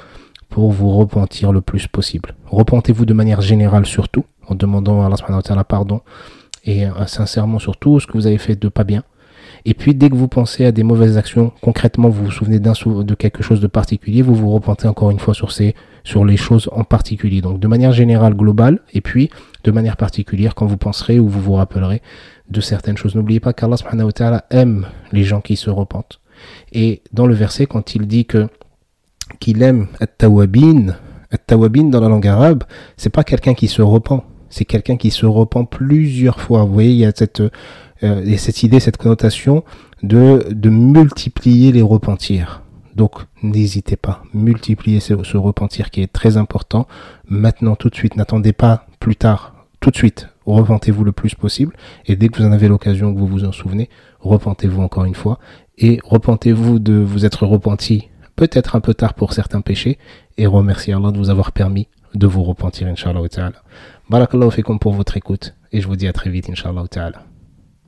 pour 0.49 0.71
vous 0.71 0.89
repentir 0.89 1.51
le 1.51 1.61
plus 1.61 1.87
possible. 1.87 2.35
Repentez-vous 2.47 3.05
de 3.05 3.13
manière 3.13 3.41
générale 3.41 3.85
surtout, 3.85 4.25
en 4.47 4.55
demandant 4.55 5.01
à 5.01 5.05
Allah 5.07 5.63
pardon, 5.63 6.01
et 6.65 6.85
euh, 6.85 7.05
sincèrement 7.07 7.57
sur 7.57 7.77
tout 7.77 7.99
ce 7.99 8.05
que 8.05 8.13
vous 8.13 8.27
avez 8.27 8.37
fait 8.37 8.55
de 8.55 8.67
pas 8.67 8.83
bien. 8.83 9.03
Et 9.65 9.73
puis 9.73 9.93
dès 9.93 10.09
que 10.09 10.15
vous 10.15 10.27
pensez 10.27 10.65
à 10.65 10.71
des 10.71 10.83
mauvaises 10.83 11.17
actions, 11.17 11.51
concrètement 11.61 12.09
vous 12.09 12.25
vous 12.25 12.31
souvenez 12.31 12.59
d'un 12.59 12.73
de 12.73 13.15
quelque 13.15 13.43
chose 13.43 13.61
de 13.61 13.67
particulier, 13.67 14.21
vous 14.21 14.35
vous 14.35 14.49
repentez 14.49 14.87
encore 14.87 15.11
une 15.11 15.19
fois 15.19 15.33
sur 15.33 15.51
ces 15.51 15.75
sur 16.03 16.25
les 16.25 16.37
choses 16.37 16.69
en 16.71 16.83
particulier. 16.83 17.41
Donc 17.41 17.59
de 17.59 17.67
manière 17.67 17.91
générale 17.91 18.33
globale 18.33 18.79
et 18.93 19.01
puis 19.01 19.29
de 19.63 19.71
manière 19.71 19.97
particulière 19.97 20.55
quand 20.55 20.65
vous 20.65 20.77
penserez 20.77 21.19
ou 21.19 21.27
vous 21.27 21.41
vous 21.41 21.53
rappellerez 21.53 22.01
de 22.49 22.61
certaines 22.61 22.97
choses. 22.97 23.15
N'oubliez 23.15 23.39
pas 23.39 23.53
qu'Allah 23.53 23.75
aime 24.49 24.87
les 25.11 25.23
gens 25.23 25.41
qui 25.41 25.55
se 25.55 25.69
repentent. 25.69 26.19
Et 26.73 27.01
dans 27.13 27.27
le 27.27 27.35
verset 27.35 27.65
quand 27.67 27.95
il 27.95 28.07
dit 28.07 28.25
que 28.25 28.47
qu'il 29.39 29.61
aime 29.61 29.87
at-tawabin, 29.99 30.95
at-tawabin 31.31 31.89
dans 31.89 32.01
la 32.01 32.09
langue 32.09 32.27
arabe, 32.27 32.63
c'est 32.97 33.09
pas 33.09 33.23
quelqu'un 33.23 33.53
qui 33.53 33.67
se 33.67 33.81
repent, 33.81 34.23
c'est 34.49 34.65
quelqu'un 34.65 34.97
qui 34.97 35.11
se 35.11 35.25
repent 35.25 35.69
plusieurs 35.69 36.41
fois. 36.41 36.65
Vous 36.65 36.73
voyez, 36.73 36.91
il 36.91 36.97
y 36.97 37.05
a 37.05 37.13
cette, 37.15 37.41
euh, 38.03 38.37
cette 38.37 38.63
idée, 38.63 38.79
cette 38.79 38.97
connotation 38.97 39.63
de, 40.03 40.47
de 40.49 40.69
multiplier 40.69 41.71
les 41.71 41.81
repentirs. 41.81 42.63
Donc 42.95 43.13
n'hésitez 43.41 43.95
pas, 43.95 44.23
multipliez 44.33 44.99
ce, 44.99 45.23
ce, 45.23 45.37
repentir 45.37 45.91
qui 45.91 46.01
est 46.01 46.11
très 46.11 46.37
important. 46.37 46.87
Maintenant, 47.27 47.75
tout 47.75 47.89
de 47.89 47.95
suite, 47.95 48.15
n'attendez 48.15 48.53
pas 48.53 48.85
plus 48.99 49.15
tard, 49.15 49.53
tout 49.79 49.91
de 49.91 49.95
suite, 49.95 50.27
repentez-vous 50.45 51.03
le 51.03 51.11
plus 51.11 51.35
possible. 51.35 51.75
Et 52.05 52.15
dès 52.15 52.29
que 52.29 52.37
vous 52.37 52.47
en 52.47 52.51
avez 52.51 52.67
l'occasion, 52.67 53.13
que 53.13 53.19
vous 53.19 53.27
vous 53.27 53.45
en 53.45 53.51
souvenez, 53.51 53.89
repentez-vous 54.19 54.81
encore 54.81 55.05
une 55.05 55.15
fois. 55.15 55.39
Et 55.77 55.99
repentez-vous 56.03 56.79
de 56.79 56.93
vous 56.93 57.25
être 57.25 57.45
repenti 57.45 58.09
peut-être 58.35 58.75
un 58.75 58.81
peu 58.81 58.93
tard 58.93 59.13
pour 59.13 59.33
certains 59.33 59.61
péchés, 59.61 59.97
et 60.37 60.47
remercier 60.47 60.93
Allah 60.93 61.11
de 61.11 61.17
vous 61.17 61.29
avoir 61.29 61.51
permis 61.51 61.87
de 62.15 62.27
vous 62.27 62.43
repentir, 62.43 62.87
Inch'Allah 62.87 63.27
ta'ala. 63.29 63.63
Barakallahu 64.09 64.51
fikum 64.51 64.79
pour 64.79 64.93
votre 64.93 65.15
écoute, 65.15 65.53
et 65.71 65.81
je 65.81 65.87
vous 65.87 65.95
dis 65.95 66.07
à 66.07 66.13
très 66.13 66.29
vite, 66.29 66.49
Inch'Allah. 66.49 67.30